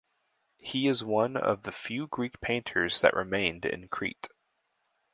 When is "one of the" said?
1.03-1.71